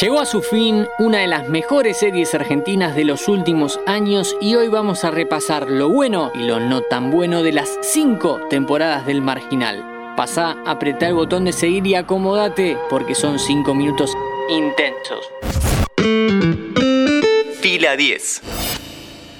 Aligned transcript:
Llegó 0.00 0.18
a 0.18 0.26
su 0.26 0.42
fin 0.42 0.88
una 0.98 1.18
de 1.18 1.28
las 1.28 1.48
mejores 1.48 1.98
series 1.98 2.34
argentinas 2.34 2.96
de 2.96 3.04
los 3.04 3.28
últimos 3.28 3.78
años 3.86 4.36
y 4.40 4.56
hoy 4.56 4.66
vamos 4.66 5.04
a 5.04 5.12
repasar 5.12 5.70
lo 5.70 5.88
bueno 5.88 6.32
y 6.34 6.42
lo 6.42 6.58
no 6.58 6.82
tan 6.82 7.12
bueno 7.12 7.44
de 7.44 7.52
las 7.52 7.78
cinco 7.80 8.40
temporadas 8.50 9.06
del 9.06 9.22
Marginal. 9.22 10.14
Pasá, 10.16 10.56
apretá 10.66 11.06
el 11.06 11.14
botón 11.14 11.44
de 11.44 11.52
seguir 11.52 11.86
y 11.86 11.94
acomódate 11.94 12.76
porque 12.90 13.14
son 13.14 13.38
cinco 13.38 13.72
minutos 13.72 14.12
intensos. 14.50 15.30
Fila 17.60 17.96
10. 17.96 18.42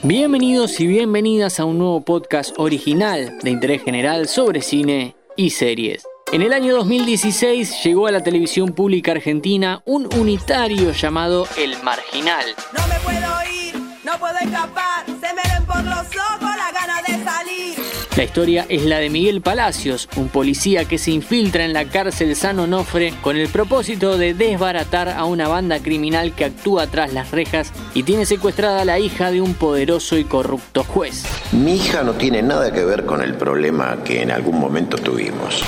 Bienvenidos 0.04 0.78
y 0.78 0.86
bienvenidas 0.86 1.58
a 1.58 1.64
un 1.64 1.78
nuevo 1.78 2.04
podcast 2.04 2.54
original 2.58 3.40
de 3.42 3.50
interés 3.50 3.82
general 3.82 4.28
sobre 4.28 4.62
cine 4.62 5.16
y 5.34 5.50
series. 5.50 6.04
En 6.34 6.42
el 6.42 6.52
año 6.52 6.74
2016 6.74 7.84
llegó 7.84 8.08
a 8.08 8.10
la 8.10 8.24
televisión 8.24 8.72
pública 8.72 9.12
argentina 9.12 9.82
un 9.84 10.12
unitario 10.16 10.90
llamado 10.90 11.46
El 11.56 11.80
Marginal. 11.84 12.44
No 12.76 12.84
me 12.88 12.96
puedo 13.04 13.18
ir, 13.48 13.76
no 14.04 14.18
puedo 14.18 14.36
escapar, 14.40 15.06
se 15.06 15.32
me 15.32 15.42
ven 15.54 15.64
por 15.64 15.84
los 15.84 15.94
ojos 15.94 16.40
la 16.56 16.72
gana 16.72 17.02
de 17.06 17.24
salir. 17.24 17.78
La 18.16 18.24
historia 18.24 18.66
es 18.68 18.82
la 18.82 18.98
de 18.98 19.10
Miguel 19.10 19.42
Palacios, 19.42 20.08
un 20.16 20.26
policía 20.26 20.86
que 20.86 20.98
se 20.98 21.12
infiltra 21.12 21.64
en 21.64 21.72
la 21.72 21.84
cárcel 21.84 22.34
San 22.34 22.58
Onofre 22.58 23.14
con 23.22 23.36
el 23.36 23.46
propósito 23.46 24.18
de 24.18 24.34
desbaratar 24.34 25.10
a 25.10 25.26
una 25.26 25.46
banda 25.46 25.78
criminal 25.78 26.34
que 26.34 26.46
actúa 26.46 26.88
tras 26.88 27.12
las 27.12 27.30
rejas 27.30 27.72
y 27.94 28.02
tiene 28.02 28.26
secuestrada 28.26 28.82
a 28.82 28.84
la 28.84 28.98
hija 28.98 29.30
de 29.30 29.40
un 29.40 29.54
poderoso 29.54 30.18
y 30.18 30.24
corrupto 30.24 30.82
juez. 30.82 31.26
Mi 31.52 31.76
hija 31.76 32.02
no 32.02 32.14
tiene 32.14 32.42
nada 32.42 32.72
que 32.72 32.84
ver 32.84 33.06
con 33.06 33.22
el 33.22 33.34
problema 33.34 34.02
que 34.02 34.20
en 34.20 34.32
algún 34.32 34.58
momento 34.58 34.96
tuvimos. 34.96 35.62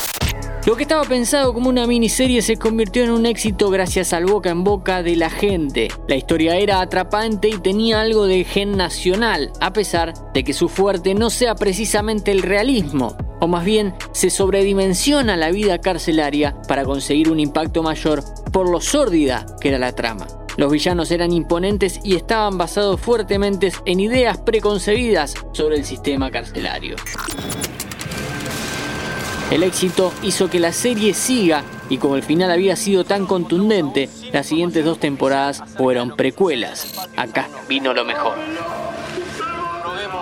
Lo 0.66 0.74
que 0.74 0.82
estaba 0.82 1.04
pensado 1.04 1.54
como 1.54 1.68
una 1.68 1.86
miniserie 1.86 2.42
se 2.42 2.56
convirtió 2.56 3.04
en 3.04 3.12
un 3.12 3.24
éxito 3.24 3.70
gracias 3.70 4.12
al 4.12 4.26
boca 4.26 4.50
en 4.50 4.64
boca 4.64 5.04
de 5.04 5.14
la 5.14 5.30
gente. 5.30 5.86
La 6.08 6.16
historia 6.16 6.56
era 6.56 6.80
atrapante 6.80 7.48
y 7.48 7.58
tenía 7.58 8.00
algo 8.00 8.26
de 8.26 8.42
gen 8.42 8.76
nacional, 8.76 9.52
a 9.60 9.72
pesar 9.72 10.12
de 10.34 10.42
que 10.42 10.52
su 10.52 10.68
fuerte 10.68 11.14
no 11.14 11.30
sea 11.30 11.54
precisamente 11.54 12.32
el 12.32 12.42
realismo, 12.42 13.16
o 13.38 13.46
más 13.46 13.64
bien 13.64 13.94
se 14.10 14.28
sobredimensiona 14.28 15.36
la 15.36 15.52
vida 15.52 15.78
carcelaria 15.78 16.60
para 16.66 16.84
conseguir 16.84 17.30
un 17.30 17.38
impacto 17.38 17.84
mayor 17.84 18.24
por 18.50 18.68
lo 18.68 18.80
sórdida 18.80 19.46
que 19.60 19.68
era 19.68 19.78
la 19.78 19.94
trama. 19.94 20.26
Los 20.56 20.72
villanos 20.72 21.12
eran 21.12 21.30
imponentes 21.30 22.00
y 22.02 22.16
estaban 22.16 22.58
basados 22.58 23.00
fuertemente 23.00 23.70
en 23.84 24.00
ideas 24.00 24.38
preconcebidas 24.38 25.34
sobre 25.52 25.76
el 25.76 25.84
sistema 25.84 26.32
carcelario. 26.32 26.96
El 29.50 29.62
éxito 29.62 30.12
hizo 30.22 30.50
que 30.50 30.58
la 30.58 30.72
serie 30.72 31.14
siga 31.14 31.62
y 31.88 31.98
como 31.98 32.16
el 32.16 32.24
final 32.24 32.50
había 32.50 32.74
sido 32.74 33.04
tan 33.04 33.26
contundente, 33.26 34.08
las 34.32 34.46
siguientes 34.46 34.84
dos 34.84 34.98
temporadas 34.98 35.62
fueron 35.76 36.16
precuelas. 36.16 37.08
Acá 37.16 37.48
vino 37.68 37.94
lo 37.94 38.04
mejor. 38.04 38.34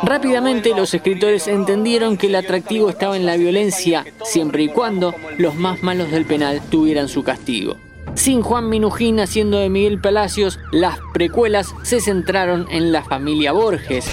Rápidamente 0.02 0.74
los 0.76 0.92
escritores 0.92 1.48
entendieron 1.48 2.18
que 2.18 2.26
el 2.26 2.34
atractivo 2.34 2.90
estaba 2.90 3.16
en 3.16 3.24
la 3.24 3.36
violencia 3.36 4.04
siempre 4.22 4.64
y 4.64 4.68
cuando 4.68 5.14
los 5.38 5.54
más 5.54 5.82
malos 5.82 6.10
del 6.10 6.26
penal 6.26 6.60
tuvieran 6.70 7.08
su 7.08 7.22
castigo. 7.22 7.76
Sin 8.14 8.42
Juan 8.42 8.68
Minujín 8.68 9.18
haciendo 9.20 9.58
de 9.58 9.70
Miguel 9.70 10.00
Palacios, 10.00 10.60
las 10.70 10.98
precuelas 11.14 11.74
se 11.82 12.02
centraron 12.02 12.66
en 12.70 12.92
la 12.92 13.02
familia 13.02 13.52
Borges. 13.52 14.04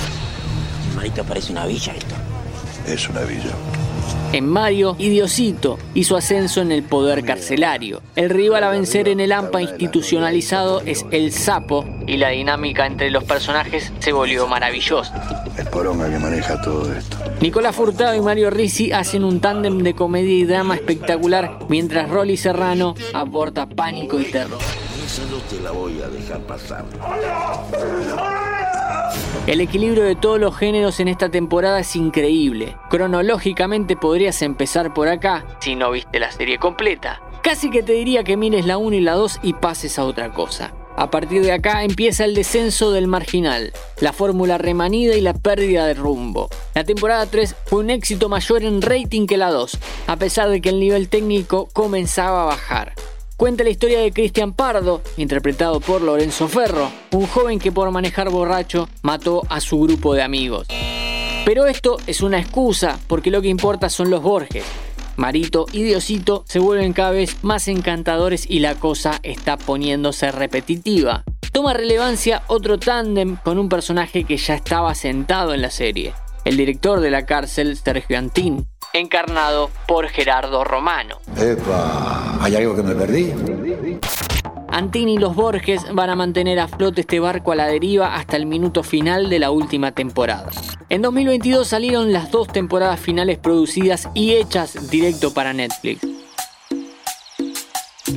Marito, 0.95 1.26
parece 1.26 1.52
una 1.52 1.66
villa 1.66 1.94
esto. 1.94 2.16
Es 2.88 3.09
una 3.09 3.22
villa. 3.22 3.52
En 4.33 4.47
Mario 4.47 4.95
y 4.97 5.09
Diosito 5.09 5.77
y 5.93 6.05
su 6.05 6.15
ascenso 6.15 6.61
en 6.61 6.71
el 6.71 6.83
poder 6.83 7.25
carcelario. 7.25 8.01
El 8.15 8.29
rival 8.29 8.63
a 8.63 8.69
vencer 8.69 9.09
en 9.09 9.19
el 9.19 9.33
AMPA 9.33 9.61
institucionalizado 9.61 10.81
es 10.85 11.05
el 11.11 11.33
sapo 11.33 11.85
y 12.07 12.15
la 12.15 12.29
dinámica 12.29 12.85
entre 12.85 13.11
los 13.11 13.25
personajes 13.25 13.91
se 13.99 14.13
volvió 14.13 14.47
maravillosa. 14.47 15.43
Es 15.58 15.67
Poronga 15.67 16.09
que 16.09 16.17
maneja 16.17 16.61
todo 16.61 16.93
esto. 16.93 17.17
Nicolás 17.41 17.75
Furtado 17.75 18.15
y 18.15 18.21
Mario 18.21 18.49
Risi 18.49 18.93
hacen 18.93 19.25
un 19.25 19.41
tándem 19.41 19.80
de 19.80 19.95
comedia 19.95 20.33
y 20.33 20.45
drama 20.45 20.75
espectacular, 20.75 21.59
mientras 21.67 22.09
Rolly 22.09 22.37
Serrano 22.37 22.95
aporta 23.14 23.67
pánico 23.67 24.17
y 24.17 24.25
terror. 24.25 24.59
Eso 25.05 25.23
no 25.30 25.37
te 25.39 25.59
la 25.61 25.71
voy 25.71 26.02
a 26.02 26.08
dejar 26.08 26.39
pasar. 26.41 26.86
El 29.47 29.59
equilibrio 29.59 30.03
de 30.03 30.15
todos 30.15 30.39
los 30.39 30.55
géneros 30.55 30.99
en 30.99 31.07
esta 31.07 31.29
temporada 31.29 31.79
es 31.79 31.95
increíble. 31.95 32.77
Cronológicamente 32.91 33.97
podrías 33.97 34.43
empezar 34.43 34.93
por 34.93 35.07
acá 35.07 35.57
si 35.59 35.73
no 35.75 35.89
viste 35.89 36.19
la 36.19 36.31
serie 36.31 36.59
completa. 36.59 37.23
Casi 37.41 37.71
que 37.71 37.81
te 37.81 37.93
diría 37.93 38.23
que 38.23 38.37
mires 38.37 38.67
la 38.67 38.77
1 38.77 38.97
y 38.97 39.02
la 39.02 39.13
2 39.13 39.39
y 39.41 39.53
pases 39.53 39.97
a 39.97 40.05
otra 40.05 40.31
cosa. 40.31 40.75
A 40.95 41.09
partir 41.09 41.41
de 41.41 41.53
acá 41.53 41.83
empieza 41.83 42.23
el 42.23 42.35
descenso 42.35 42.91
del 42.91 43.07
marginal, 43.07 43.73
la 43.99 44.13
fórmula 44.13 44.59
remanida 44.59 45.15
y 45.15 45.21
la 45.21 45.33
pérdida 45.33 45.87
de 45.87 45.95
rumbo. 45.95 46.47
La 46.75 46.83
temporada 46.83 47.25
3 47.25 47.55
fue 47.65 47.79
un 47.79 47.89
éxito 47.89 48.29
mayor 48.29 48.63
en 48.63 48.79
rating 48.83 49.25
que 49.25 49.37
la 49.37 49.49
2, 49.49 49.79
a 50.05 50.17
pesar 50.17 50.49
de 50.49 50.61
que 50.61 50.69
el 50.69 50.79
nivel 50.79 51.09
técnico 51.09 51.67
comenzaba 51.73 52.43
a 52.43 52.45
bajar. 52.45 52.93
Cuenta 53.41 53.63
la 53.63 53.71
historia 53.71 54.02
de 54.02 54.11
Cristian 54.11 54.53
Pardo, 54.53 55.02
interpretado 55.17 55.79
por 55.79 56.03
Lorenzo 56.03 56.47
Ferro, 56.47 56.91
un 57.09 57.25
joven 57.25 57.57
que 57.57 57.71
por 57.71 57.89
manejar 57.89 58.29
borracho 58.29 58.87
mató 59.02 59.41
a 59.49 59.59
su 59.59 59.81
grupo 59.81 60.13
de 60.13 60.21
amigos. 60.21 60.67
Pero 61.43 61.65
esto 61.65 61.97
es 62.05 62.21
una 62.21 62.39
excusa, 62.39 62.99
porque 63.07 63.31
lo 63.31 63.41
que 63.41 63.47
importa 63.47 63.89
son 63.89 64.11
los 64.11 64.21
Borges. 64.21 64.63
Marito 65.15 65.65
y 65.71 65.81
Diosito 65.81 66.43
se 66.47 66.59
vuelven 66.59 66.93
cada 66.93 67.09
vez 67.09 67.43
más 67.43 67.67
encantadores 67.67 68.47
y 68.47 68.59
la 68.59 68.75
cosa 68.75 69.19
está 69.23 69.58
poniéndose 69.58 70.31
repetitiva. 70.31 71.23
Toma 71.52 71.73
relevancia 71.73 72.43
otro 72.45 72.77
tándem 72.77 73.37
con 73.37 73.58
un 73.58 73.69
personaje 73.69 74.23
que 74.23 74.37
ya 74.37 74.53
estaba 74.53 74.93
sentado 74.93 75.55
en 75.55 75.63
la 75.63 75.71
serie, 75.71 76.13
el 76.45 76.58
director 76.58 76.99
de 76.99 77.09
la 77.09 77.25
cárcel, 77.25 77.75
Sergio 77.75 78.19
Antín, 78.19 78.67
encarnado 78.93 79.69
por 79.87 80.07
Gerardo 80.09 80.63
Romano. 80.63 81.17
Epa, 81.37 82.37
¿hay 82.41 82.55
algo 82.55 82.75
que 82.75 82.83
me 82.83 82.95
perdí? 82.95 83.33
Antín 84.69 85.09
y 85.09 85.17
los 85.17 85.35
Borges 85.35 85.81
van 85.93 86.09
a 86.09 86.15
mantener 86.15 86.59
a 86.59 86.67
flote 86.67 87.02
este 87.02 87.19
barco 87.19 87.52
a 87.52 87.55
la 87.55 87.67
deriva 87.67 88.15
hasta 88.15 88.37
el 88.37 88.45
minuto 88.45 88.83
final 88.83 89.29
de 89.29 89.39
la 89.39 89.52
última 89.52 89.91
temporada. 89.91 90.49
En 90.87 91.02
2022 91.02 91.67
salieron 91.67 92.13
las 92.13 92.31
dos 92.31 92.47
temporadas 92.47 92.99
finales 92.99 93.37
producidas 93.37 94.07
y 94.13 94.31
hechas 94.35 94.89
directo 94.89 95.33
para 95.33 95.52
Netflix. 95.52 96.20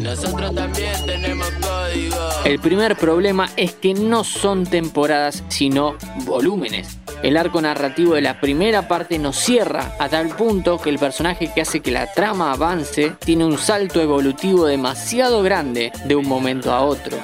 Nosotros 0.01 0.55
también 0.55 0.93
tenemos 1.07 1.49
código. 1.61 2.17
El 2.45 2.59
primer 2.59 2.97
problema 2.97 3.49
es 3.57 3.73
que 3.73 3.95
no 3.95 4.25
son 4.25 4.65
temporadas, 4.65 5.43
sino 5.49 5.97
volúmenes. 6.25 6.99
El 7.23 7.37
arco 7.37 7.61
narrativo 7.61 8.15
de 8.15 8.21
la 8.21 8.41
primera 8.41 8.87
parte 8.87 9.19
nos 9.19 9.37
cierra 9.37 9.95
a 9.99 10.09
tal 10.09 10.29
punto 10.29 10.79
que 10.79 10.91
el 10.91 10.99
personaje 10.99 11.51
que 11.55 11.63
hace 11.63 11.81
que 11.81 11.91
la 11.91 12.13
trama 12.13 12.53
avance 12.53 13.13
tiene 13.25 13.45
un 13.45 13.57
salto 13.57 14.03
evolutivo 14.03 14.67
demasiado 14.67 15.43
grande 15.43 15.91
de 16.05 16.17
un 16.17 16.29
momento 16.29 16.73
a 16.73 16.83
otro. 16.83 17.17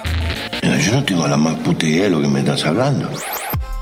Yo 0.63 0.93
no 0.93 1.05
tengo 1.05 1.29
la 1.29 1.37
más 1.37 1.57
puta 1.59 1.87
idea 1.87 2.05
de 2.05 2.11
lo 2.11 2.23
que 2.23 2.29
me 2.29 2.41
estás 2.41 2.65
hablando. 2.65 3.11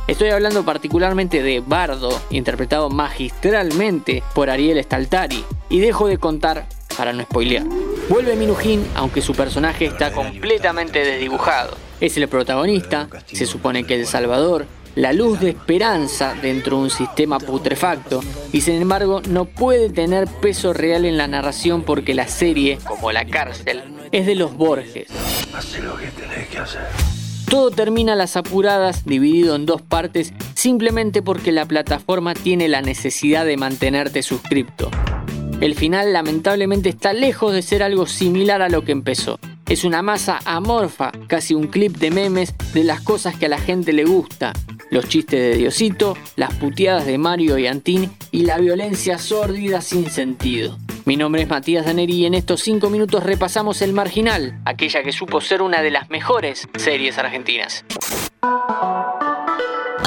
Estoy 0.08 0.30
hablando 0.30 0.64
particularmente 0.64 1.42
de 1.42 1.60
Bardo, 1.60 2.08
interpretado 2.30 2.88
magistralmente 2.88 4.22
por 4.34 4.48
Ariel 4.48 4.82
Staltari, 4.82 5.44
y 5.68 5.80
dejo 5.80 6.08
de 6.08 6.18
contar 6.18 6.66
para 6.96 7.12
no 7.12 7.22
spoilear. 7.22 7.64
Vuelve 8.08 8.36
Minujín, 8.36 8.86
aunque 8.94 9.20
su 9.20 9.34
personaje 9.34 9.84
está 9.84 10.12
completamente 10.12 11.00
desdibujado. 11.04 11.76
Es 12.00 12.16
el 12.16 12.26
protagonista, 12.26 13.08
se 13.26 13.44
supone 13.44 13.84
que 13.84 13.96
el 13.96 14.06
Salvador, 14.06 14.64
la 14.94 15.12
luz 15.12 15.40
de 15.40 15.50
esperanza 15.50 16.34
dentro 16.40 16.78
de 16.78 16.84
un 16.84 16.90
sistema 16.90 17.38
putrefacto, 17.38 18.22
y 18.50 18.62
sin 18.62 18.80
embargo 18.80 19.20
no 19.28 19.44
puede 19.44 19.90
tener 19.90 20.26
peso 20.26 20.72
real 20.72 21.04
en 21.04 21.18
la 21.18 21.28
narración 21.28 21.82
porque 21.82 22.14
la 22.14 22.28
serie, 22.28 22.78
como 22.86 23.12
la 23.12 23.26
cárcel, 23.26 23.82
es 24.10 24.26
de 24.26 24.36
los 24.36 24.56
Borges. 24.56 25.08
Haz 25.54 25.78
lo 25.78 25.94
que 25.96 26.06
tenés 26.06 26.48
que 26.48 26.58
hacer. 26.58 26.86
Todo 27.50 27.70
termina 27.70 28.14
a 28.14 28.16
las 28.16 28.36
apuradas, 28.36 29.04
dividido 29.04 29.54
en 29.54 29.66
dos 29.66 29.82
partes, 29.82 30.32
simplemente 30.54 31.20
porque 31.20 31.52
la 31.52 31.66
plataforma 31.66 32.32
tiene 32.32 32.68
la 32.68 32.80
necesidad 32.80 33.44
de 33.44 33.58
mantenerte 33.58 34.22
suscripto. 34.22 34.90
El 35.60 35.74
final 35.74 36.12
lamentablemente 36.12 36.88
está 36.88 37.12
lejos 37.12 37.52
de 37.52 37.62
ser 37.62 37.82
algo 37.82 38.06
similar 38.06 38.62
a 38.62 38.68
lo 38.68 38.84
que 38.84 38.92
empezó. 38.92 39.40
Es 39.68 39.82
una 39.82 40.02
masa 40.02 40.38
amorfa, 40.44 41.10
casi 41.26 41.52
un 41.52 41.66
clip 41.66 41.96
de 41.96 42.12
memes 42.12 42.54
de 42.74 42.84
las 42.84 43.00
cosas 43.00 43.36
que 43.36 43.46
a 43.46 43.48
la 43.48 43.58
gente 43.58 43.92
le 43.92 44.04
gusta. 44.04 44.52
Los 44.92 45.08
chistes 45.08 45.40
de 45.40 45.56
Diosito, 45.56 46.16
las 46.36 46.54
puteadas 46.54 47.06
de 47.06 47.18
Mario 47.18 47.58
y 47.58 47.66
Antín 47.66 48.08
y 48.30 48.44
la 48.44 48.58
violencia 48.58 49.18
sórdida 49.18 49.80
sin 49.80 50.08
sentido. 50.08 50.78
Mi 51.04 51.16
nombre 51.16 51.42
es 51.42 51.48
Matías 51.48 51.84
Daneri 51.84 52.14
y 52.14 52.26
en 52.26 52.34
estos 52.34 52.60
5 52.60 52.88
minutos 52.88 53.24
repasamos 53.24 53.82
El 53.82 53.92
Marginal, 53.92 54.60
aquella 54.64 55.02
que 55.02 55.10
supo 55.10 55.40
ser 55.40 55.62
una 55.62 55.82
de 55.82 55.90
las 55.90 56.08
mejores 56.08 56.68
series 56.76 57.18
argentinas. 57.18 57.84